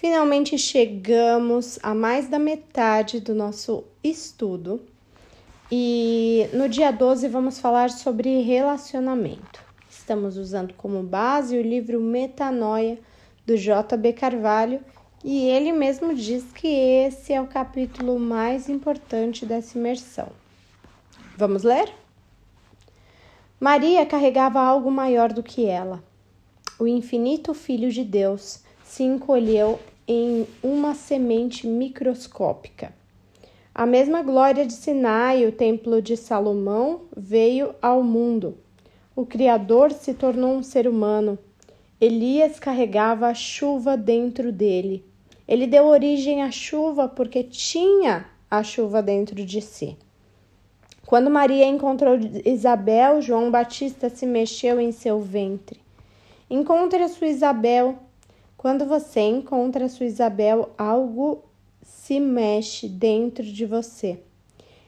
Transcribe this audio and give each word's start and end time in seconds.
Finalmente 0.00 0.56
chegamos 0.56 1.78
a 1.82 1.94
mais 1.94 2.26
da 2.26 2.38
metade 2.38 3.20
do 3.20 3.34
nosso 3.34 3.84
estudo 4.02 4.80
e 5.70 6.48
no 6.54 6.70
dia 6.70 6.90
12 6.90 7.28
vamos 7.28 7.58
falar 7.58 7.90
sobre 7.90 8.40
relacionamento. 8.40 9.62
Estamos 9.90 10.38
usando 10.38 10.72
como 10.72 11.02
base 11.02 11.54
o 11.54 11.60
livro 11.60 12.00
Metanoia 12.00 12.98
do 13.44 13.58
J.B. 13.58 14.14
Carvalho 14.14 14.80
e 15.22 15.44
ele 15.44 15.70
mesmo 15.70 16.14
diz 16.14 16.50
que 16.50 16.66
esse 16.66 17.34
é 17.34 17.40
o 17.42 17.46
capítulo 17.46 18.18
mais 18.18 18.70
importante 18.70 19.44
dessa 19.44 19.76
imersão. 19.76 20.28
Vamos 21.36 21.62
ler? 21.62 21.92
Maria 23.60 24.06
carregava 24.06 24.62
algo 24.62 24.90
maior 24.90 25.30
do 25.30 25.42
que 25.42 25.66
ela. 25.66 26.02
O 26.78 26.86
infinito 26.86 27.52
Filho 27.52 27.90
de 27.90 28.02
Deus 28.02 28.64
se 28.90 29.04
encolheu 29.04 29.78
em 30.06 30.48
uma 30.60 30.94
semente 30.94 31.64
microscópica. 31.64 32.92
A 33.72 33.86
mesma 33.86 34.20
glória 34.20 34.66
de 34.66 34.72
Sinai, 34.72 35.46
o 35.46 35.52
templo 35.52 36.02
de 36.02 36.16
Salomão, 36.16 37.02
veio 37.16 37.72
ao 37.80 38.02
mundo. 38.02 38.58
O 39.14 39.24
Criador 39.24 39.92
se 39.92 40.12
tornou 40.12 40.56
um 40.56 40.62
ser 40.64 40.88
humano. 40.88 41.38
Elias 42.00 42.58
carregava 42.58 43.28
a 43.28 43.34
chuva 43.34 43.96
dentro 43.96 44.50
dele. 44.50 45.04
Ele 45.46 45.68
deu 45.68 45.86
origem 45.86 46.42
à 46.42 46.50
chuva 46.50 47.06
porque 47.06 47.44
tinha 47.44 48.26
a 48.50 48.64
chuva 48.64 49.00
dentro 49.00 49.36
de 49.36 49.62
si. 49.62 49.96
Quando 51.06 51.30
Maria 51.30 51.64
encontrou 51.64 52.18
Isabel, 52.44 53.22
João 53.22 53.52
Batista 53.52 54.10
se 54.10 54.26
mexeu 54.26 54.80
em 54.80 54.90
seu 54.90 55.20
ventre. 55.20 55.80
Encontre 56.50 57.04
a 57.04 57.08
sua 57.08 57.28
Isabel. 57.28 57.96
Quando 58.60 58.84
você 58.84 59.20
encontra 59.20 59.86
a 59.86 59.88
sua 59.88 60.04
Isabel, 60.04 60.68
algo 60.76 61.44
se 61.80 62.20
mexe 62.20 62.90
dentro 62.90 63.42
de 63.42 63.64
você. 63.64 64.18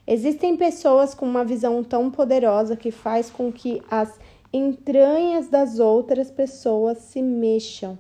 Existem 0.07 0.59
pessoas 0.59 1.15
com 1.15 1.25
uma 1.25 1.43
visão 1.43 1.83
tão 1.83 2.11
poderosa 2.11 2.77
que 2.77 2.91
faz 2.91 3.31
com 3.31 3.51
que 3.51 3.81
as 3.91 4.21
entranhas 4.53 5.49
das 5.49 5.79
outras 5.79 6.31
pessoas 6.31 6.99
se 6.99 7.23
mexam. 7.23 7.99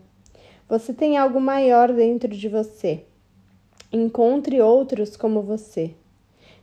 Você 0.69 0.92
tem 0.92 1.17
algo 1.17 1.41
maior 1.41 1.91
dentro 1.91 2.29
de 2.29 2.51
você. 2.51 3.07
Encontre 3.91 4.61
outros 4.61 5.17
como 5.17 5.41
você. 5.41 5.95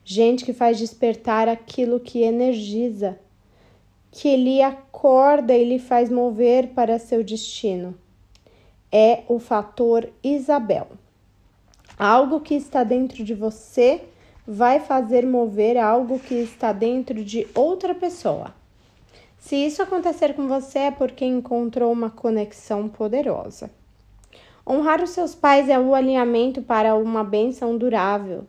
Gente 0.06 0.46
que 0.46 0.54
faz 0.54 0.78
despertar 0.78 1.50
aquilo 1.50 2.00
que 2.00 2.22
energiza, 2.22 3.18
que 4.12 4.38
lhe 4.38 4.62
acorda 4.62 5.58
e 5.58 5.68
lhe 5.68 5.80
faz 5.80 6.12
mover 6.12 6.68
para 6.76 7.00
seu 7.00 7.24
destino. 7.24 7.98
É 8.92 9.24
o 9.28 9.40
fator 9.40 10.10
Isabel. 10.24 10.88
Algo 11.98 12.40
que 12.40 12.56
está 12.56 12.84
dentro 12.84 13.24
de 13.24 13.34
você 13.34 14.02
vai 14.48 14.80
fazer 14.80 15.28
mover 15.28 15.78
algo 15.78 16.18
que 16.18 16.34
está 16.34 16.72
dentro 16.74 17.24
de 17.24 17.48
outra 17.54 17.94
pessoa. 17.94 18.54
Se 19.38 19.56
isso 19.56 19.82
acontecer 19.82 20.34
com 20.34 20.48
você 20.48 20.80
é 20.80 20.92
porque 20.92 21.24
encontrou 21.24 21.92
uma 21.92 22.10
conexão 22.10 22.90
poderosa. 22.90 23.70
Honrar 24.68 25.02
os 25.04 25.12
seus 25.12 25.34
pais 25.34 25.70
é 25.70 25.80
o 25.80 25.96
alinhamento 25.96 26.62
para 26.62 26.96
uma 26.96 27.24
bênção 27.24 27.78
durável. 27.78 28.46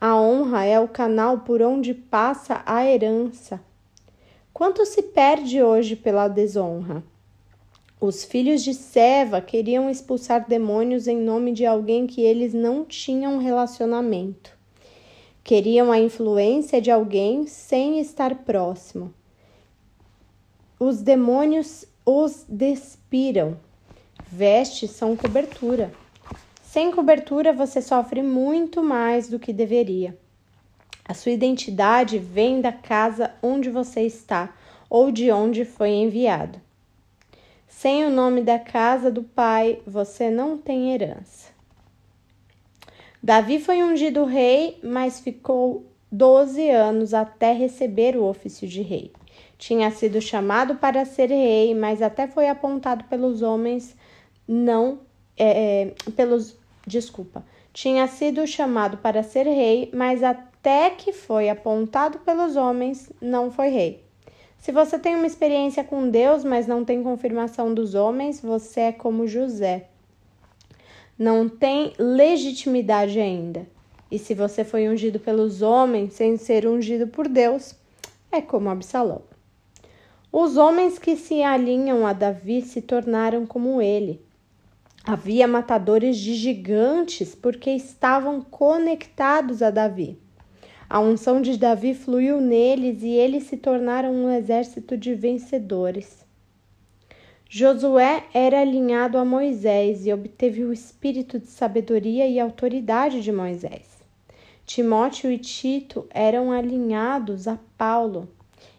A 0.00 0.16
honra 0.16 0.64
é 0.64 0.78
o 0.78 0.88
canal 0.88 1.38
por 1.38 1.62
onde 1.62 1.94
passa 1.94 2.62
a 2.66 2.84
herança. 2.84 3.60
Quanto 4.52 4.84
se 4.86 5.02
perde 5.02 5.62
hoje 5.62 5.96
pela 5.96 6.28
desonra? 6.28 7.02
Os 8.00 8.24
filhos 8.24 8.62
de 8.62 8.74
Seva 8.74 9.40
queriam 9.40 9.88
expulsar 9.88 10.46
demônios 10.48 11.06
em 11.06 11.16
nome 11.16 11.52
de 11.52 11.64
alguém 11.64 12.06
que 12.06 12.20
eles 12.20 12.52
não 12.52 12.84
tinham 12.84 13.38
relacionamento. 13.38 14.52
Queriam 15.42 15.92
a 15.92 15.98
influência 15.98 16.80
de 16.80 16.90
alguém 16.90 17.46
sem 17.46 18.00
estar 18.00 18.34
próximo. 18.44 19.12
Os 20.78 21.00
demônios 21.00 21.84
os 22.04 22.44
despiram, 22.48 23.56
Vestes 24.30 24.90
são 24.90 25.16
cobertura. 25.16 25.92
Sem 26.62 26.90
cobertura, 26.90 27.52
você 27.52 27.80
sofre 27.80 28.20
muito 28.20 28.82
mais 28.82 29.28
do 29.28 29.38
que 29.38 29.52
deveria. 29.52 30.18
A 31.04 31.14
sua 31.14 31.32
identidade 31.32 32.18
vem 32.18 32.60
da 32.60 32.72
casa 32.72 33.32
onde 33.40 33.70
você 33.70 34.00
está 34.00 34.52
ou 34.90 35.12
de 35.12 35.30
onde 35.30 35.64
foi 35.64 35.90
enviado. 35.90 36.60
Sem 37.76 38.04
o 38.04 38.10
nome 38.10 38.42
da 38.42 38.58
casa 38.58 39.10
do 39.10 39.22
pai, 39.22 39.80
você 39.86 40.30
não 40.30 40.56
tem 40.56 40.92
herança. 40.92 41.52
Davi 43.22 43.58
foi 43.58 43.82
ungido 43.82 44.24
rei, 44.24 44.78
mas 44.82 45.20
ficou 45.20 45.84
12 46.10 46.70
anos 46.70 47.12
até 47.12 47.52
receber 47.52 48.16
o 48.16 48.24
ofício 48.24 48.68
de 48.68 48.80
rei. 48.80 49.12
Tinha 49.58 49.90
sido 49.90 50.20
chamado 50.20 50.76
para 50.76 51.04
ser 51.04 51.28
rei, 51.28 51.74
mas 51.74 52.00
até 52.00 52.26
foi 52.26 52.48
apontado 52.48 53.04
pelos 53.04 53.42
homens 53.42 53.96
não 54.46 55.00
é, 55.36 55.82
é, 55.82 55.94
pelos 56.12 56.56
desculpa 56.86 57.44
tinha 57.74 58.06
sido 58.06 58.46
chamado 58.46 58.98
para 58.98 59.24
ser 59.24 59.42
rei, 59.46 59.90
mas 59.92 60.22
até 60.22 60.90
que 60.90 61.12
foi 61.12 61.50
apontado 61.50 62.20
pelos 62.20 62.54
homens, 62.54 63.12
não 63.20 63.50
foi 63.50 63.68
rei. 63.68 64.03
Se 64.64 64.72
você 64.72 64.98
tem 64.98 65.14
uma 65.14 65.26
experiência 65.26 65.84
com 65.84 66.08
Deus, 66.08 66.42
mas 66.42 66.66
não 66.66 66.86
tem 66.86 67.02
confirmação 67.02 67.74
dos 67.74 67.94
homens, 67.94 68.40
você 68.40 68.80
é 68.80 68.92
como 68.92 69.26
José. 69.26 69.88
Não 71.18 71.50
tem 71.50 71.92
legitimidade 71.98 73.20
ainda. 73.20 73.66
E 74.10 74.18
se 74.18 74.32
você 74.32 74.64
foi 74.64 74.88
ungido 74.88 75.20
pelos 75.20 75.60
homens 75.60 76.14
sem 76.14 76.38
ser 76.38 76.66
ungido 76.66 77.06
por 77.06 77.28
Deus, 77.28 77.74
é 78.32 78.40
como 78.40 78.70
Absalão. 78.70 79.20
Os 80.32 80.56
homens 80.56 80.98
que 80.98 81.14
se 81.14 81.42
alinham 81.42 82.06
a 82.06 82.14
Davi 82.14 82.62
se 82.62 82.80
tornaram 82.80 83.44
como 83.44 83.82
ele. 83.82 84.22
Havia 85.04 85.46
matadores 85.46 86.16
de 86.16 86.32
gigantes 86.32 87.34
porque 87.34 87.68
estavam 87.68 88.40
conectados 88.40 89.60
a 89.60 89.70
Davi. 89.70 90.23
A 90.94 91.00
unção 91.00 91.42
de 91.42 91.58
Davi 91.58 91.92
fluiu 91.92 92.40
neles 92.40 93.02
e 93.02 93.08
eles 93.08 93.48
se 93.48 93.56
tornaram 93.56 94.14
um 94.14 94.30
exército 94.30 94.96
de 94.96 95.12
vencedores. 95.12 96.24
Josué 97.50 98.22
era 98.32 98.60
alinhado 98.60 99.18
a 99.18 99.24
Moisés 99.24 100.06
e 100.06 100.12
obteve 100.12 100.62
o 100.62 100.72
espírito 100.72 101.40
de 101.40 101.48
sabedoria 101.48 102.28
e 102.28 102.38
autoridade 102.38 103.22
de 103.22 103.32
Moisés. 103.32 103.88
Timóteo 104.64 105.32
e 105.32 105.36
Tito 105.36 106.06
eram 106.10 106.52
alinhados 106.52 107.48
a 107.48 107.58
Paulo 107.76 108.28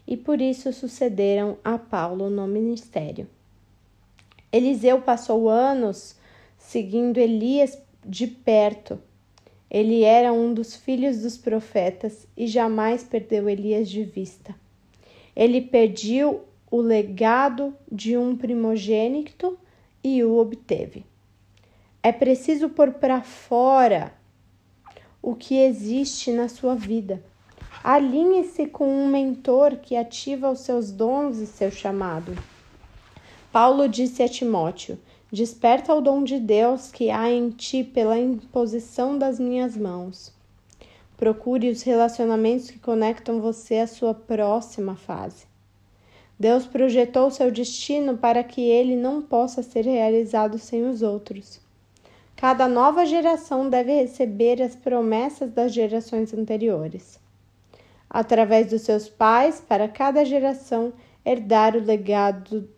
e 0.06 0.16
por 0.16 0.40
isso 0.40 0.72
sucederam 0.72 1.58
a 1.62 1.76
Paulo 1.76 2.30
no 2.30 2.46
ministério. 2.46 3.28
Eliseu 4.50 5.02
passou 5.02 5.50
anos 5.50 6.16
seguindo 6.56 7.18
Elias 7.18 7.78
de 8.02 8.26
perto. 8.26 8.98
Ele 9.70 10.02
era 10.02 10.32
um 10.32 10.54
dos 10.54 10.76
filhos 10.76 11.22
dos 11.22 11.36
profetas 11.36 12.26
e 12.36 12.46
jamais 12.46 13.02
perdeu 13.02 13.48
Elias 13.48 13.88
de 13.88 14.04
vista. 14.04 14.54
Ele 15.34 15.60
pediu 15.60 16.42
o 16.70 16.80
legado 16.80 17.74
de 17.90 18.16
um 18.16 18.36
primogênito 18.36 19.58
e 20.02 20.22
o 20.22 20.36
obteve. 20.38 21.04
É 22.02 22.12
preciso 22.12 22.68
pôr 22.68 22.92
para 22.92 23.20
fora 23.22 24.12
o 25.20 25.34
que 25.34 25.56
existe 25.56 26.30
na 26.30 26.48
sua 26.48 26.74
vida. 26.74 27.22
Alinhe-se 27.82 28.66
com 28.66 28.88
um 28.88 29.08
mentor 29.08 29.76
que 29.76 29.96
ativa 29.96 30.50
os 30.50 30.60
seus 30.60 30.90
dons 30.92 31.38
e 31.38 31.46
seu 31.46 31.70
chamado. 31.70 32.36
Paulo 33.52 33.88
disse 33.88 34.22
a 34.22 34.28
Timóteo: 34.28 34.98
Desperta 35.32 35.92
o 35.92 36.00
dom 36.00 36.22
de 36.22 36.38
Deus 36.38 36.92
que 36.92 37.10
há 37.10 37.28
em 37.28 37.50
ti 37.50 37.82
pela 37.82 38.16
imposição 38.16 39.18
das 39.18 39.40
minhas 39.40 39.76
mãos. 39.76 40.32
Procure 41.16 41.68
os 41.68 41.82
relacionamentos 41.82 42.70
que 42.70 42.78
conectam 42.78 43.40
você 43.40 43.78
à 43.78 43.88
sua 43.88 44.14
próxima 44.14 44.94
fase. 44.94 45.46
Deus 46.38 46.64
projetou 46.64 47.30
seu 47.30 47.50
destino 47.50 48.16
para 48.18 48.44
que 48.44 48.60
ele 48.60 48.94
não 48.94 49.20
possa 49.20 49.64
ser 49.64 49.84
realizado 49.84 50.58
sem 50.58 50.86
os 50.86 51.02
outros. 51.02 51.58
Cada 52.36 52.68
nova 52.68 53.04
geração 53.04 53.68
deve 53.68 53.94
receber 53.94 54.62
as 54.62 54.76
promessas 54.76 55.50
das 55.50 55.72
gerações 55.72 56.32
anteriores. 56.32 57.18
Através 58.08 58.68
dos 58.68 58.82
seus 58.82 59.08
pais, 59.08 59.60
para 59.66 59.88
cada 59.88 60.24
geração 60.24 60.92
herdar 61.24 61.74
o 61.74 61.80
legado 61.80 62.68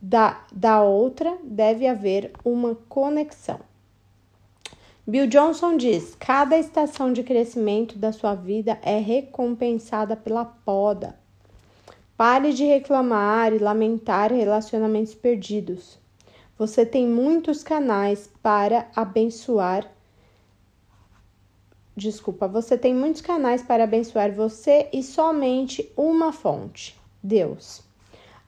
da, 0.00 0.44
da 0.52 0.82
outra 0.82 1.36
deve 1.42 1.86
haver 1.86 2.32
uma 2.44 2.74
conexão. 2.88 3.60
Bill 5.06 5.26
Johnson 5.28 5.76
diz: 5.76 6.16
cada 6.18 6.58
estação 6.58 7.12
de 7.12 7.22
crescimento 7.22 7.96
da 7.96 8.12
sua 8.12 8.34
vida 8.34 8.78
é 8.82 8.98
recompensada 8.98 10.16
pela 10.16 10.44
poda. 10.44 11.16
Pare 12.16 12.52
de 12.52 12.64
reclamar 12.64 13.52
e 13.52 13.58
lamentar 13.58 14.32
relacionamentos 14.32 15.14
perdidos. 15.14 15.98
Você 16.58 16.86
tem 16.86 17.06
muitos 17.06 17.62
canais 17.62 18.30
para 18.42 18.88
abençoar. 18.96 19.88
Desculpa, 21.94 22.48
você 22.48 22.76
tem 22.76 22.94
muitos 22.94 23.20
canais 23.20 23.62
para 23.62 23.84
abençoar 23.84 24.32
você 24.32 24.88
e 24.92 25.02
somente 25.02 25.88
uma 25.96 26.32
fonte: 26.32 26.98
Deus. 27.22 27.82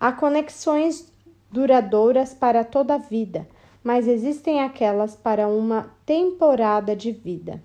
Há 0.01 0.13
conexões 0.13 1.13
duradouras 1.51 2.35
para 2.35 2.65
toda 2.65 2.95
a 2.95 2.99
vida, 2.99 3.47
mas 3.83 4.07
existem 4.07 4.61
aquelas 4.61 5.17
para 5.17 5.49
uma 5.49 5.91
temporada 6.05 6.95
de 6.95 7.13
vida. 7.13 7.63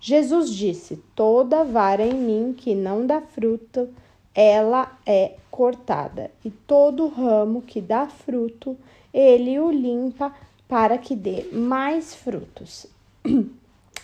Jesus 0.00 0.50
disse: 0.50 1.02
Toda 1.14 1.64
vara 1.64 2.04
em 2.04 2.14
mim 2.14 2.54
que 2.56 2.74
não 2.74 3.06
dá 3.06 3.20
fruto, 3.20 3.88
ela 4.34 4.98
é 5.06 5.36
cortada, 5.50 6.30
e 6.44 6.50
todo 6.50 7.08
ramo 7.08 7.62
que 7.62 7.80
dá 7.80 8.06
fruto, 8.06 8.76
ele 9.12 9.58
o 9.58 9.70
limpa 9.70 10.34
para 10.68 10.98
que 10.98 11.14
dê 11.14 11.44
mais 11.52 12.14
frutos. 12.14 12.86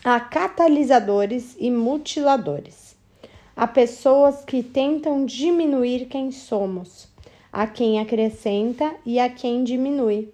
Há 0.03 0.19
catalisadores 0.21 1.57
e 1.59 1.71
mutiladores. 1.71 2.97
Há 3.55 3.67
pessoas 3.67 4.43
que 4.45 4.63
tentam 4.63 5.27
diminuir 5.27 6.07
quem 6.07 6.33
somos, 6.33 7.09
a 7.53 7.67
quem 7.67 8.01
acrescenta 8.01 8.95
e 9.05 9.19
a 9.19 9.29
quem 9.29 9.65
diminui. 9.65 10.33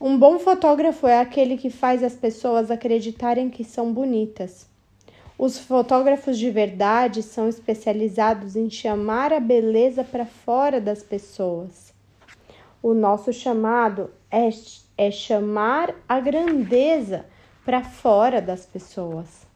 Um 0.00 0.18
bom 0.18 0.38
fotógrafo 0.38 1.06
é 1.06 1.20
aquele 1.20 1.56
que 1.56 1.70
faz 1.70 2.02
as 2.02 2.14
pessoas 2.14 2.70
acreditarem 2.70 3.50
que 3.50 3.64
são 3.64 3.92
bonitas. 3.92 4.68
Os 5.36 5.58
fotógrafos 5.58 6.38
de 6.38 6.50
verdade 6.50 7.22
são 7.22 7.48
especializados 7.48 8.56
em 8.56 8.68
chamar 8.68 9.32
a 9.32 9.40
beleza 9.40 10.02
para 10.02 10.24
fora 10.24 10.80
das 10.80 11.02
pessoas. 11.02 11.92
O 12.82 12.94
nosso 12.94 13.32
chamado 13.32 14.10
é, 14.30 14.48
é 14.96 15.10
chamar 15.10 15.94
a 16.08 16.20
grandeza 16.20 17.26
para 17.64 17.82
fora 17.82 18.40
das 18.40 18.64
pessoas. 18.64 19.46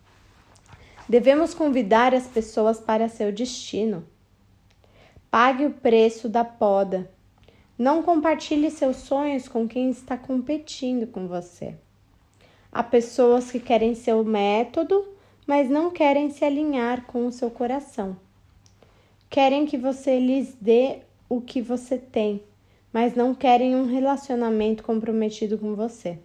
Devemos 1.09 1.55
convidar 1.55 2.15
as 2.15 2.27
pessoas 2.27 2.79
para 2.79 3.09
seu 3.09 3.33
destino. 3.33 4.05
Pague 5.33 5.65
o 5.65 5.71
preço 5.71 6.29
da 6.29 6.45
poda. 6.45 7.11
Não 7.79 8.03
compartilhe 8.03 8.71
seus 8.71 8.97
sonhos 8.97 9.49
com 9.49 9.67
quem 9.67 9.89
está 9.89 10.15
competindo 10.15 11.07
com 11.07 11.27
você. 11.27 11.75
Há 12.71 12.83
pessoas 12.83 13.51
que 13.51 13.59
querem 13.59 13.95
seu 13.95 14.23
método, 14.23 15.09
mas 15.47 15.71
não 15.71 15.91
querem 15.91 16.29
se 16.29 16.45
alinhar 16.45 17.07
com 17.07 17.27
o 17.27 17.33
seu 17.33 17.51
coração. 17.51 18.15
Querem 19.31 19.65
que 19.65 19.79
você 19.79 20.21
lhes 20.21 20.55
dê 20.61 20.99
o 21.31 21.41
que 21.41 21.63
você 21.63 21.97
tem, 21.97 22.43
mas 22.93 23.15
não 23.15 23.35
querem 23.35 23.75
um 23.75 23.87
relacionamento 23.87 24.83
comprometido 24.83 25.57
com 25.57 25.75
você. 25.75 26.19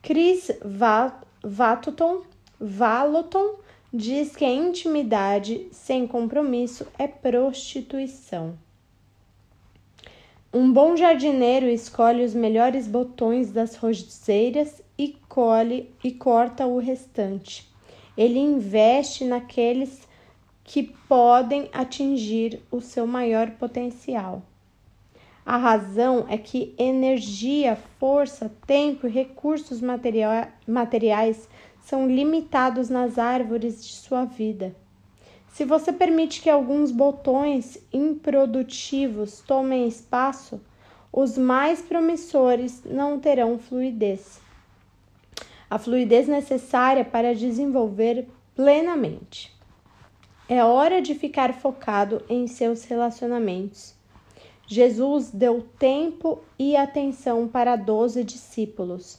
Chris 0.00 0.50
Vatuton, 1.44 2.22
Valoton 2.58 3.56
diz 3.92 4.36
que 4.36 4.44
a 4.44 4.52
intimidade 4.52 5.66
sem 5.72 6.06
compromisso 6.06 6.86
é 6.98 7.08
prostituição. 7.08 8.56
Um 10.52 10.72
bom 10.72 10.96
jardineiro 10.96 11.66
escolhe 11.66 12.24
os 12.24 12.34
melhores 12.34 12.86
botões 12.86 13.52
das 13.52 13.76
roseiras 13.76 14.82
e 14.98 15.16
colhe 15.28 15.90
e 16.02 16.10
corta 16.10 16.66
o 16.66 16.78
restante. 16.78 17.68
Ele 18.16 18.38
investe 18.38 19.24
naqueles 19.24 20.08
que 20.64 20.82
podem 21.08 21.68
atingir 21.72 22.60
o 22.70 22.80
seu 22.80 23.06
maior 23.06 23.50
potencial. 23.52 24.42
A 25.44 25.56
razão 25.56 26.26
é 26.28 26.36
que 26.36 26.74
energia, 26.78 27.76
força, 27.98 28.52
tempo 28.66 29.06
e 29.06 29.10
recursos 29.10 29.80
materiais 29.80 31.48
são 31.90 32.08
limitados 32.08 32.88
nas 32.88 33.18
árvores 33.18 33.84
de 33.84 33.92
sua 33.92 34.24
vida. 34.24 34.74
Se 35.48 35.64
você 35.64 35.92
permite 35.92 36.40
que 36.40 36.48
alguns 36.48 36.92
botões 36.92 37.76
improdutivos 37.92 39.40
tomem 39.40 39.88
espaço, 39.88 40.60
os 41.12 41.36
mais 41.36 41.82
promissores 41.82 42.84
não 42.84 43.18
terão 43.18 43.58
fluidez. 43.58 44.40
A 45.68 45.78
fluidez 45.78 46.28
necessária 46.28 47.04
para 47.04 47.34
desenvolver 47.34 48.28
plenamente. 48.54 49.52
É 50.48 50.64
hora 50.64 51.02
de 51.02 51.14
ficar 51.16 51.52
focado 51.52 52.22
em 52.28 52.46
seus 52.46 52.84
relacionamentos 52.84 53.98
Jesus 54.72 55.32
deu 55.32 55.66
tempo 55.80 56.38
e 56.56 56.76
atenção 56.76 57.48
para 57.48 57.74
12 57.74 58.22
discípulos. 58.22 59.18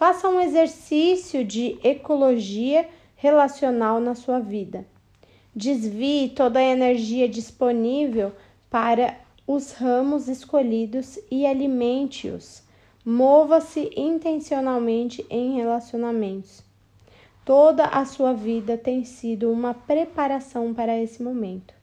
Faça 0.00 0.30
um 0.30 0.40
exercício 0.40 1.44
de 1.44 1.78
ecologia 1.84 2.88
relacional 3.16 4.00
na 4.00 4.14
sua 4.14 4.40
vida. 4.40 4.86
Desvie 5.54 6.30
toda 6.30 6.58
a 6.58 6.62
energia 6.62 7.28
disponível 7.28 8.32
para 8.70 9.14
os 9.46 9.72
ramos 9.72 10.26
escolhidos 10.26 11.18
e 11.30 11.44
alimente-os. 11.44 12.62
Mova-se 13.04 13.90
intencionalmente 13.94 15.22
em 15.28 15.56
relacionamentos. 15.56 16.62
Toda 17.44 17.84
a 17.84 18.06
sua 18.06 18.32
vida 18.32 18.78
tem 18.78 19.04
sido 19.04 19.52
uma 19.52 19.74
preparação 19.74 20.72
para 20.72 20.96
esse 20.98 21.22
momento. 21.22 21.74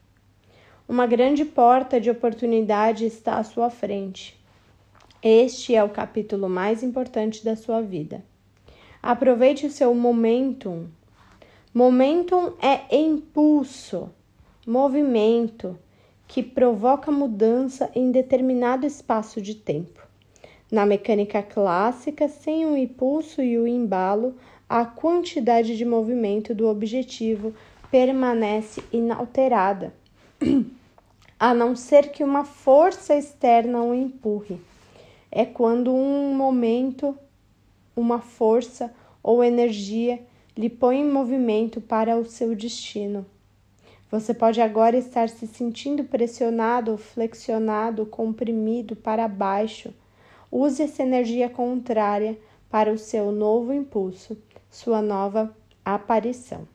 Uma 0.90 1.06
grande 1.06 1.46
porta 1.46 2.02
de 2.02 2.10
oportunidade 2.10 3.06
está 3.06 3.38
à 3.38 3.44
sua 3.44 3.70
frente. 3.70 4.36
Este 5.30 5.76
é 5.76 5.84
o 5.84 5.90
capítulo 5.90 6.48
mais 6.48 6.82
importante 6.82 7.44
da 7.44 7.58
sua 7.58 7.82
vida. 7.82 8.24
Aproveite 9.04 9.66
o 9.66 9.70
seu 9.70 9.94
momentum. 9.94 10.88
Momentum 11.74 12.54
é 12.62 12.98
impulso, 12.98 14.10
movimento 14.66 15.78
que 16.30 16.42
provoca 16.42 17.12
mudança 17.12 17.92
em 17.94 18.10
determinado 18.10 18.86
espaço 18.86 19.42
de 19.42 19.54
tempo. 19.54 20.02
Na 20.72 20.86
mecânica 20.86 21.44
clássica, 21.44 22.30
sem 22.30 22.66
o 22.66 22.78
impulso 22.78 23.42
e 23.42 23.58
o 23.58 23.68
embalo, 23.68 24.34
a 24.70 24.86
quantidade 24.86 25.76
de 25.76 25.84
movimento 25.84 26.56
do 26.56 26.70
objetivo 26.70 27.54
permanece 27.92 28.82
inalterada. 28.94 29.94
a 31.38 31.54
não 31.54 31.76
ser 31.76 32.14
que 32.14 32.24
uma 32.24 32.46
força 32.46 33.14
externa 33.14 33.84
o 33.84 33.94
empurre. 33.94 34.58
É 35.32 35.46
quando 35.46 35.94
um 35.94 36.34
momento, 36.36 37.18
uma 37.96 38.20
força 38.20 38.94
ou 39.22 39.44
energia 39.44 40.26
lhe 40.56 40.70
põe 40.70 41.02
em 41.02 41.12
movimento 41.12 41.82
para 41.82 42.18
o 42.18 42.26
seu 42.26 42.56
destino. 42.56 43.26
Você 44.10 44.34
pode 44.34 44.62
agora 44.62 44.98
estar 44.98 45.30
se 45.30 45.46
sentindo 45.46 46.04
pressionado, 46.04 46.98
flexionado, 46.98 48.06
comprimido 48.06 48.96
para 48.96 49.28
baixo. 49.28 49.94
Use 50.52 50.82
essa 50.82 51.04
energia 51.04 51.50
contrária 51.50 52.38
para 52.70 52.92
o 52.92 52.98
seu 52.98 53.32
novo 53.32 53.74
impulso, 53.74 54.38
sua 54.70 55.02
nova 55.02 55.56
aparição. 55.84 56.68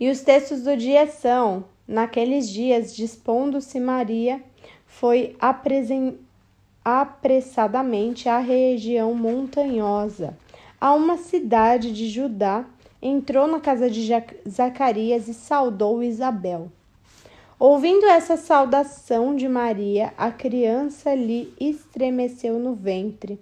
E 0.00 0.10
os 0.10 0.22
textos 0.22 0.62
do 0.62 0.76
dia 0.76 1.06
são 1.06 1.64
Naqueles 1.86 2.48
dias, 2.48 2.96
dispondo-se 2.96 3.78
Maria, 3.78 4.42
foi 4.86 5.36
apressadamente 6.84 8.28
à 8.28 8.38
região 8.38 9.14
montanhosa, 9.14 10.36
a 10.80 10.92
uma 10.92 11.16
cidade 11.16 11.92
de 11.92 12.08
Judá, 12.08 12.66
entrou 13.00 13.46
na 13.46 13.58
casa 13.58 13.88
de 13.88 14.06
Zacarias 14.48 15.28
e 15.28 15.34
saudou 15.34 16.02
Isabel. 16.02 16.70
Ouvindo 17.58 18.04
essa 18.06 18.36
saudação 18.36 19.34
de 19.34 19.48
Maria, 19.48 20.12
a 20.18 20.30
criança 20.30 21.14
lhe 21.14 21.52
estremeceu 21.58 22.58
no 22.58 22.74
ventre. 22.74 23.38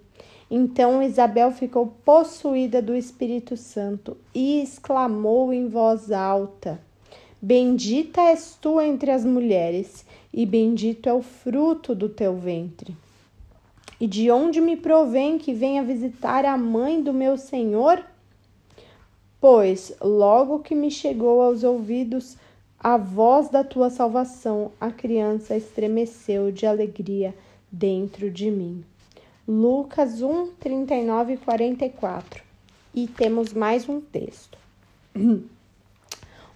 Então 0.49 1.01
Isabel 1.01 1.51
ficou 1.51 1.87
possuída 2.05 2.81
do 2.81 2.95
Espírito 2.95 3.57
Santo 3.57 4.15
e 4.33 4.61
exclamou 4.61 5.51
em 5.51 5.67
voz 5.67 6.11
alta: 6.11 6.79
Bendita 7.41 8.21
és 8.21 8.57
tu 8.61 8.79
entre 8.79 9.11
as 9.11 9.25
mulheres, 9.25 10.05
e 10.33 10.45
bendito 10.45 11.09
é 11.09 11.13
o 11.13 11.21
fruto 11.21 11.93
do 11.95 12.07
teu 12.07 12.37
ventre. 12.37 12.95
E 14.03 14.07
de 14.07 14.29
onde 14.29 14.59
me 14.59 14.75
provém 14.75 15.37
que 15.37 15.53
venha 15.53 15.81
visitar 15.81 16.43
a 16.43 16.57
mãe 16.57 17.01
do 17.01 17.13
meu 17.13 17.37
Senhor? 17.37 18.03
Pois, 19.39 19.93
logo 20.01 20.59
que 20.59 20.75
me 20.75 20.91
chegou 20.91 21.41
aos 21.41 21.63
ouvidos 21.63 22.35
a 22.77 22.97
voz 22.97 23.47
da 23.47 23.63
tua 23.63 23.89
salvação, 23.89 24.73
a 24.77 24.91
criança 24.91 25.55
estremeceu 25.55 26.51
de 26.51 26.65
alegria 26.65 27.33
dentro 27.71 28.29
de 28.29 28.51
mim. 28.51 28.83
Lucas 29.47 30.21
1, 30.21 30.47
39 30.59 31.35
e 31.35 31.37
44. 31.37 32.43
E 32.93 33.07
temos 33.07 33.53
mais 33.53 33.87
um 33.87 34.01
texto. 34.01 34.57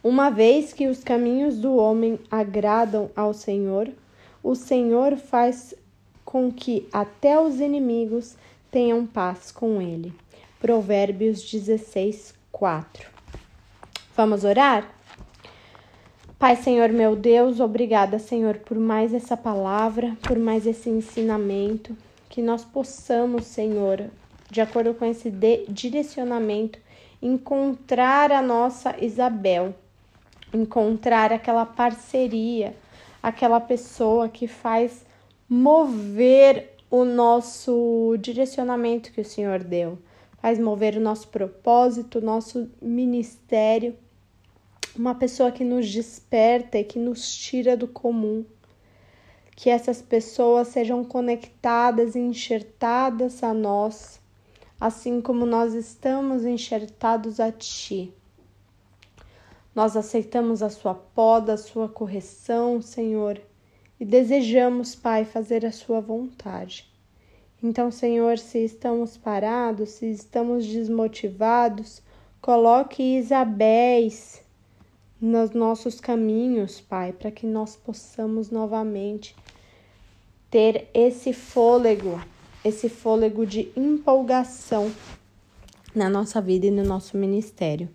Uma 0.04 0.30
vez 0.30 0.74
que 0.74 0.89
os 0.89 1.01
caminhos 1.01 1.58
do 1.60 1.77
homem 1.77 2.20
agradam 2.30 3.10
ao 3.16 3.34
Senhor, 3.34 3.89
o 4.44 4.54
Senhor 4.54 5.16
faz 5.16 5.74
com 6.27 6.51
que 6.51 6.86
até 6.91 7.39
os 7.39 7.62
inimigos 7.62 8.36
tenham 8.69 9.05
paz 9.05 9.50
com 9.50 9.81
ele. 9.81 10.13
Provérbios 10.60 11.50
16, 11.50 12.34
4. 12.51 13.10
Vamos 14.13 14.43
orar? 14.43 14.93
Pai, 16.38 16.57
Senhor 16.57 16.89
meu 16.89 17.15
Deus, 17.15 17.62
obrigada, 17.62 18.19
Senhor, 18.19 18.57
por 18.57 18.77
mais 18.77 19.13
essa 19.13 19.38
palavra, 19.38 20.17
por 20.22 20.38
mais 20.38 20.67
esse 20.67 20.89
ensinamento, 20.89 21.96
que 22.27 22.41
nós 22.41 22.65
possamos, 22.65 23.46
Senhor, 23.46 24.10
de 24.51 24.60
acordo 24.60 24.93
com 24.93 25.05
esse 25.05 25.31
direcionamento, 25.69 26.77
encontrar 27.22 28.34
a 28.34 28.41
nossa 28.41 29.01
Isabel, 29.01 29.74
encontrar 30.53 31.31
aquela 31.31 31.65
parceria, 31.65 32.75
aquela 33.24 33.62
pessoa 33.62 34.27
que 34.27 34.46
faz 34.46 35.07
mover 35.50 36.75
o 36.89 37.04
nosso 37.04 38.16
direcionamento 38.20 39.12
que 39.12 39.22
o 39.22 39.25
Senhor 39.25 39.63
deu, 39.63 39.98
faz 40.42 40.60
mover 40.60 40.96
o 40.96 41.01
nosso 41.01 41.27
propósito, 41.27 42.20
o 42.20 42.22
nosso 42.22 42.70
ministério 42.82 43.96
uma 44.98 45.13
pessoa 45.13 45.51
que 45.51 45.63
nos 45.63 45.92
desperta 45.92 46.80
e 46.80 46.84
que 46.84 46.98
nos 46.98 47.32
tira 47.36 47.77
do 47.77 47.88
comum. 47.88 48.44
Que 49.56 49.70
essas 49.70 50.01
pessoas 50.01 50.70
sejam 50.70 51.04
conectadas 51.04 52.16
e 52.16 52.20
enxertadas 52.20 53.44
a 53.44 53.54
nós, 53.54 54.20
assim 54.80 55.22
como 55.22 55.46
nós 55.46 55.74
estamos 55.74 56.46
enxertados 56.46 57.39
a 57.39 57.51
Ti. 57.51 58.13
Nós 59.74 59.96
aceitamos 59.96 60.62
a 60.62 60.70
Sua 60.70 60.94
poda, 60.94 61.54
a 61.54 61.58
Sua 61.58 61.88
correção, 61.88 62.82
Senhor, 62.82 63.42
e 64.00 64.06
desejamos, 64.06 64.96
Pai, 64.96 65.25
fazer 65.25 65.66
a 65.66 65.72
Sua 65.72 66.00
vontade. 66.00 66.88
Então, 67.62 67.89
Senhor, 67.89 68.38
se 68.38 68.60
estamos 68.60 69.18
parados, 69.18 69.89
se 69.89 70.12
estamos 70.12 70.66
desmotivados, 70.66 72.01
coloque 72.39 73.01
Isabéis 73.01 74.42
nos 75.20 75.51
nossos 75.51 76.00
caminhos, 76.00 76.80
Pai, 76.80 77.12
para 77.12 77.32
que 77.32 77.48
nós 77.48 77.75
possamos 77.75 78.51
novamente 78.51 79.36
ter 80.50 80.88
esse 80.94 81.34
fôlego, 81.34 82.22
esse 82.63 82.88
fôlego 82.88 83.46
de 83.46 83.72
empolgação 83.75 84.92
na 85.96 86.08
nossa 86.08 86.39
vida 86.39 86.68
e 86.68 86.72
no 86.72 86.84
nosso 86.84 87.18
ministério. 87.18 87.89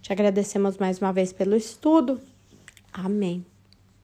Te 0.00 0.12
agradecemos 0.12 0.78
mais 0.78 0.98
uma 0.98 1.12
vez 1.12 1.32
pelo 1.32 1.54
estudo. 1.54 2.20
Amém. 2.92 3.44